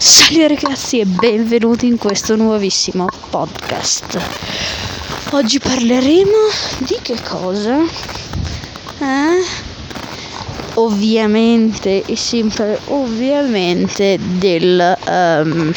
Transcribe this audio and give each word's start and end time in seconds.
Salve 0.00 0.46
ragazzi 0.46 1.00
e 1.00 1.06
benvenuti 1.06 1.88
in 1.88 1.98
questo 1.98 2.36
nuovissimo 2.36 3.06
podcast. 3.30 4.20
Oggi 5.30 5.58
parleremo 5.58 6.36
di 6.78 6.96
che 7.02 7.20
cosa? 7.20 7.78
Eh? 9.00 9.44
Ovviamente 10.74 12.04
e 12.04 12.14
sempre 12.14 12.78
ovviamente 12.86 14.20
del 14.20 14.96
um, 15.08 15.72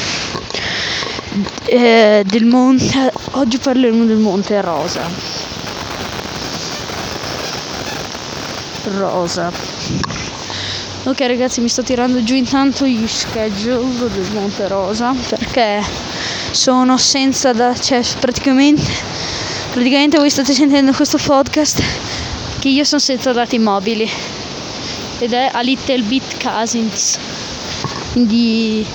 eh, 1.66 2.22
del 2.24 2.46
monte 2.46 3.12
oggi 3.32 3.58
parleremo 3.58 4.06
del 4.06 4.18
monte 4.18 4.62
Rosa. 4.62 5.02
Rosa. 9.00 9.71
Ok 11.04 11.20
ragazzi 11.22 11.62
mi 11.62 11.68
sto 11.68 11.82
tirando 11.82 12.24
giù 12.24 12.36
intanto 12.36 12.86
gli 12.86 13.08
schedule 13.08 14.08
del 14.12 14.32
Monte 14.34 14.68
Rosa 14.68 15.16
perché 15.30 15.82
sono 16.52 16.96
senza 17.00 17.54
da... 17.54 17.73
cioè 17.73 18.04
praticamente 18.20 18.84
praticamente 19.72 20.20
voi 20.20 20.30
state 20.30 20.54
sentendo 20.54 20.92
questo 20.92 21.18
podcast 21.18 21.82
che 22.59 22.70
io 22.70 22.84
sono 22.84 23.02
senza 23.02 23.32
dati 23.32 23.58
mobili 23.58 24.08
ed 25.18 25.34
è 25.34 25.50
a 25.52 25.62
Little 25.62 26.04
Bit 26.04 26.40
Cousins. 26.40 27.18
Quindi 28.12 28.86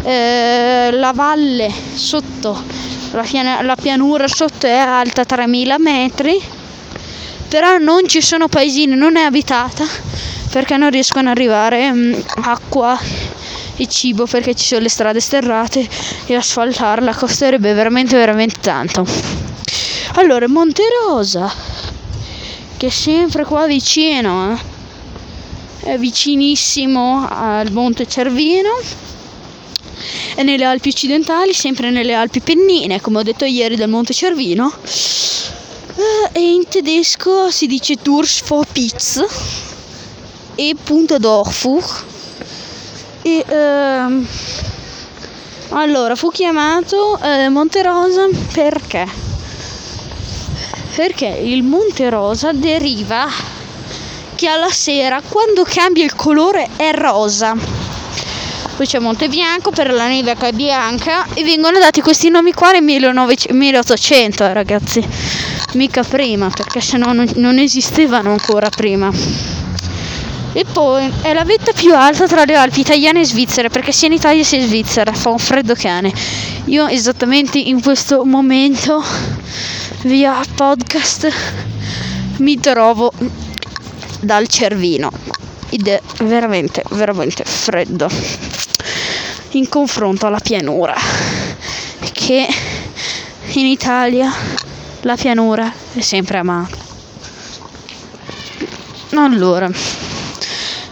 eh, 0.06 0.90
la 0.92 1.10
valle 1.12 1.68
sotto, 1.94 2.56
la, 3.10 3.22
piana, 3.22 3.60
la 3.62 3.74
pianura 3.74 4.28
sotto 4.28 4.68
è 4.68 4.76
alta 4.76 5.24
3000 5.24 5.78
metri, 5.78 6.40
però 7.48 7.78
non 7.78 8.06
ci 8.06 8.22
sono 8.22 8.46
paesini, 8.46 8.94
non 8.94 9.16
è 9.16 9.22
abitata 9.22 9.84
perché 10.50 10.76
non 10.76 10.90
riescono 10.90 11.30
ad 11.30 11.36
arrivare 11.36 11.90
mh, 11.90 11.98
mm, 11.98 12.14
acqua 12.42 12.96
e 13.76 13.88
cibo 13.88 14.26
perché 14.26 14.54
ci 14.54 14.64
sono 14.64 14.82
le 14.82 14.88
strade 14.88 15.18
sterrate 15.18 15.88
e 16.26 16.34
asfaltarla 16.36 17.12
costerebbe 17.12 17.72
veramente 17.72 18.16
veramente 18.16 18.60
tanto. 18.60 19.04
Allora, 20.14 20.46
Monte 20.46 20.84
Rosa, 21.02 21.52
che 22.76 22.86
è 22.86 22.90
sempre 22.90 23.44
qua 23.44 23.66
vicino, 23.66 24.52
eh? 25.82 25.90
è 25.94 25.98
vicinissimo 25.98 27.26
al 27.28 27.72
Monte 27.72 28.06
Cervino 28.06 28.70
e 30.36 30.42
nelle 30.42 30.64
Alpi 30.66 30.90
occidentali, 30.90 31.54
sempre 31.54 31.90
nelle 31.90 32.12
Alpi 32.12 32.40
Pennine, 32.40 33.00
come 33.00 33.18
ho 33.18 33.22
detto 33.22 33.46
ieri 33.46 33.74
del 33.74 33.88
Monte 33.88 34.12
Cervino. 34.12 34.70
Eh, 35.96 36.28
e 36.32 36.40
in 36.40 36.68
tedesco 36.68 37.50
si 37.50 37.66
dice 37.66 37.96
Durchvorpitz 38.00 39.24
e 40.54 40.76
Punta 40.80 41.16
d'Orfuch. 41.16 42.04
E 43.22 43.44
ehm, 43.48 44.26
allora 45.70 46.14
fu 46.14 46.30
chiamato 46.30 47.18
eh, 47.18 47.48
Monte 47.48 47.82
Rosa 47.82 48.28
perché? 48.52 49.08
Perché 50.94 51.26
il 51.26 51.62
Monte 51.62 52.10
Rosa 52.10 52.52
deriva 52.52 53.26
che 54.34 54.48
alla 54.48 54.70
sera 54.70 55.22
quando 55.26 55.64
cambia 55.64 56.04
il 56.04 56.14
colore 56.14 56.68
è 56.76 56.92
rosa 56.92 57.85
poi 58.76 58.86
c'è 58.86 58.98
Monte 58.98 59.28
Bianco 59.28 59.70
per 59.70 59.90
la 59.90 60.06
neve 60.06 60.36
che 60.36 60.48
è 60.48 60.52
bianca 60.52 61.24
e 61.32 61.42
vengono 61.44 61.78
dati 61.78 62.02
questi 62.02 62.28
nomi 62.28 62.52
qua 62.52 62.72
nel 62.72 62.82
1800 62.82 64.44
eh, 64.44 64.52
ragazzi. 64.52 65.02
Mica 65.72 66.02
prima 66.02 66.50
perché 66.50 66.82
se 66.82 66.98
no 66.98 67.14
non 67.14 67.58
esistevano 67.58 68.32
ancora 68.32 68.68
prima. 68.68 69.10
E 70.52 70.64
poi 70.70 71.10
è 71.22 71.32
la 71.32 71.44
vetta 71.44 71.72
più 71.72 71.94
alta 71.94 72.26
tra 72.26 72.44
le 72.44 72.54
Alpi 72.54 72.80
italiane 72.80 73.20
e 73.20 73.24
svizzere 73.24 73.70
perché 73.70 73.92
sia 73.92 74.08
in 74.08 74.14
Italia 74.14 74.44
sia 74.44 74.58
in 74.58 74.66
Svizzera 74.66 75.12
fa 75.12 75.30
un 75.30 75.38
freddo 75.38 75.74
cane. 75.74 76.12
Io 76.66 76.86
esattamente 76.86 77.58
in 77.58 77.80
questo 77.80 78.24
momento 78.26 79.02
via 80.02 80.38
podcast 80.54 81.32
mi 82.38 82.60
trovo 82.60 83.10
dal 84.20 84.46
Cervino. 84.48 85.10
Ed 85.70 85.88
è 85.88 86.00
veramente 86.20 86.82
veramente 86.90 87.42
freddo 87.44 88.08
in 89.50 89.68
confronto 89.68 90.26
alla 90.26 90.40
pianura. 90.40 90.94
Che 92.12 92.48
in 93.52 93.66
Italia 93.66 94.32
la 95.02 95.16
pianura 95.16 95.72
è 95.94 96.00
sempre 96.00 96.38
amata. 96.38 96.76
Allora 99.14 99.70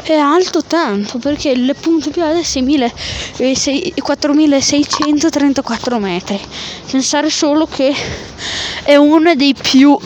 è 0.03 0.15
alto 0.15 0.63
tanto 0.63 1.19
perché 1.19 1.49
il 1.49 1.75
punto 1.81 2.11
più 2.11 2.23
alto 2.23 2.41
è 2.41 2.45
4634 4.01 5.99
metri. 5.99 6.41
Pensare 6.91 7.31
solo 7.31 7.67
che 7.67 7.95
è 8.83 8.97
uno 8.97 9.35
dei 9.35 9.55
più 9.55 9.99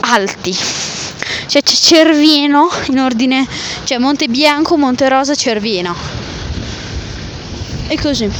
alti. 0.00 0.52
Cioè 1.46 1.62
c'è 1.62 1.74
Cervino 1.74 2.68
in 2.88 2.98
ordine 2.98 3.46
cioè 3.84 3.98
Monte 3.98 4.26
Bianco, 4.28 4.76
Monte 4.76 5.08
Rosa, 5.08 5.34
Cervino 5.34 6.13
e 7.88 8.00
così. 8.00 8.30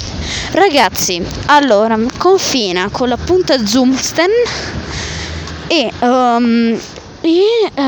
Ragazzi, 0.53 1.23
allora, 1.47 1.99
confina 2.19 2.89
con 2.91 3.09
la 3.09 3.17
punta 3.17 3.65
Zumsten 3.65 4.31
e, 5.67 5.93
um, 6.01 6.79
e 7.21 7.41
uh, 7.75 7.81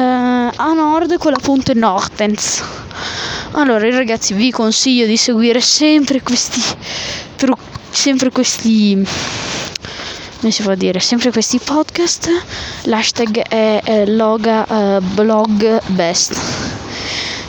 a 0.57 0.73
nord 0.75 1.19
con 1.19 1.33
la 1.33 1.39
punta 1.41 1.73
Nortens. 1.75 2.63
Allora, 3.53 3.89
ragazzi, 3.91 4.35
vi 4.35 4.51
consiglio 4.51 5.07
di 5.07 5.17
seguire 5.17 5.61
sempre 5.61 6.23
questi 6.23 6.61
sempre 7.97 8.31
questi 8.31 9.07
come 10.39 10.53
si 10.53 10.63
può 10.63 10.75
dire 10.75 11.01
sempre 11.01 11.33
questi 11.33 11.59
podcast 11.59 12.31
l'hashtag 12.83 13.39
è, 13.39 13.81
è 13.83 14.05
loga 14.05 14.67
uh, 14.69 15.03
blog 15.03 15.81
best 15.87 16.39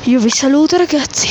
io 0.03 0.19
vi 0.19 0.29
saluto 0.29 0.77
ragazzi 0.77 1.27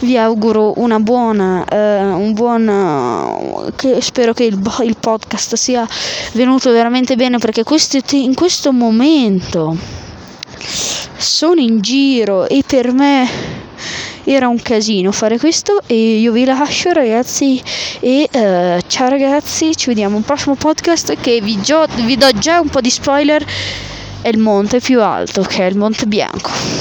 vi 0.00 0.16
auguro 0.16 0.74
una 0.76 0.98
buona, 0.98 1.64
eh, 1.64 2.02
un 2.02 2.32
buon, 2.32 2.66
uh, 2.68 3.70
che 3.74 4.00
spero 4.00 4.32
che 4.32 4.44
il, 4.44 4.58
il, 4.84 4.96
podcast 4.98 5.54
sia 5.54 5.86
venuto 6.32 6.70
veramente 6.70 7.16
bene 7.16 7.38
perché 7.38 7.64
questi, 7.64 8.02
in 8.24 8.34
questo 8.34 8.72
momento 8.72 9.76
sono 11.16 11.60
in 11.60 11.80
giro 11.80 12.48
e 12.48 12.62
per 12.66 12.92
me 12.92 13.28
era 14.24 14.48
un 14.48 14.60
casino 14.60 15.12
fare 15.12 15.38
questo 15.38 15.80
e 15.86 16.18
io 16.18 16.32
vi 16.32 16.44
lascio 16.44 16.92
ragazzi 16.92 17.60
e 18.00 18.28
uh, 18.30 18.86
ciao 18.86 19.08
ragazzi 19.08 19.74
ci 19.74 19.86
vediamo 19.86 20.16
un 20.16 20.22
prossimo 20.22 20.54
podcast 20.54 21.16
che 21.20 21.40
vi, 21.40 21.60
gio- 21.60 21.86
vi 22.04 22.16
do 22.16 22.30
già 22.32 22.60
un 22.60 22.68
po' 22.68 22.80
di 22.80 22.90
spoiler 22.90 23.44
è 24.22 24.28
il 24.28 24.38
monte 24.38 24.80
più 24.80 25.02
alto 25.02 25.42
che 25.42 25.66
è 25.66 25.70
il 25.70 25.76
Monte 25.76 26.06
Bianco 26.06 26.79